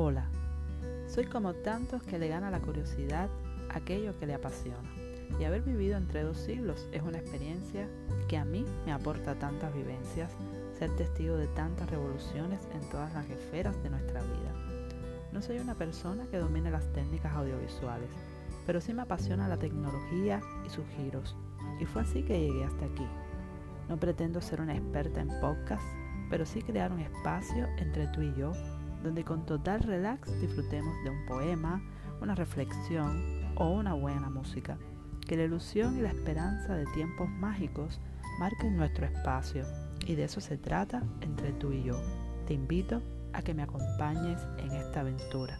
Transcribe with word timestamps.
Hola, 0.00 0.26
soy 1.08 1.24
como 1.24 1.54
tantos 1.54 2.04
que 2.04 2.20
le 2.20 2.28
gana 2.28 2.52
la 2.52 2.60
curiosidad 2.60 3.28
aquello 3.68 4.16
que 4.16 4.28
le 4.28 4.34
apasiona. 4.34 4.88
Y 5.40 5.42
haber 5.42 5.62
vivido 5.62 5.96
entre 5.96 6.22
dos 6.22 6.38
siglos 6.38 6.86
es 6.92 7.02
una 7.02 7.18
experiencia 7.18 7.88
que 8.28 8.38
a 8.38 8.44
mí 8.44 8.64
me 8.86 8.92
aporta 8.92 9.34
tantas 9.34 9.74
vivencias, 9.74 10.30
ser 10.78 10.94
testigo 10.94 11.36
de 11.36 11.48
tantas 11.48 11.90
revoluciones 11.90 12.60
en 12.72 12.88
todas 12.90 13.12
las 13.12 13.28
esferas 13.28 13.74
de 13.82 13.90
nuestra 13.90 14.22
vida. 14.22 14.52
No 15.32 15.42
soy 15.42 15.58
una 15.58 15.74
persona 15.74 16.28
que 16.30 16.38
domine 16.38 16.70
las 16.70 16.92
técnicas 16.92 17.34
audiovisuales, 17.34 18.10
pero 18.66 18.80
sí 18.80 18.94
me 18.94 19.02
apasiona 19.02 19.48
la 19.48 19.58
tecnología 19.58 20.40
y 20.64 20.70
sus 20.70 20.86
giros. 20.90 21.34
Y 21.80 21.86
fue 21.86 22.02
así 22.02 22.22
que 22.22 22.38
llegué 22.38 22.62
hasta 22.62 22.84
aquí. 22.84 23.06
No 23.88 23.96
pretendo 23.96 24.40
ser 24.42 24.60
una 24.60 24.76
experta 24.76 25.20
en 25.20 25.40
podcast, 25.40 25.82
pero 26.30 26.46
sí 26.46 26.62
crear 26.62 26.92
un 26.92 27.00
espacio 27.00 27.66
entre 27.78 28.06
tú 28.06 28.22
y 28.22 28.32
yo 28.36 28.52
donde 29.02 29.24
con 29.24 29.46
total 29.46 29.80
relax 29.80 30.40
disfrutemos 30.40 30.94
de 31.04 31.10
un 31.10 31.26
poema, 31.26 31.82
una 32.20 32.34
reflexión 32.34 33.52
o 33.56 33.70
una 33.70 33.94
buena 33.94 34.30
música. 34.30 34.78
Que 35.26 35.36
la 35.36 35.44
ilusión 35.44 35.98
y 35.98 36.00
la 36.00 36.08
esperanza 36.08 36.74
de 36.74 36.86
tiempos 36.94 37.28
mágicos 37.28 38.00
marquen 38.38 38.76
nuestro 38.76 39.06
espacio 39.06 39.64
y 40.06 40.14
de 40.14 40.24
eso 40.24 40.40
se 40.40 40.56
trata 40.56 41.02
entre 41.20 41.52
tú 41.52 41.72
y 41.72 41.82
yo. 41.82 42.00
Te 42.46 42.54
invito 42.54 43.02
a 43.32 43.42
que 43.42 43.54
me 43.54 43.62
acompañes 43.62 44.40
en 44.58 44.72
esta 44.72 45.00
aventura. 45.00 45.58